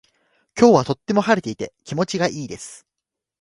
[0.57, 2.87] 今日はとても晴れていて気持ちがいいです。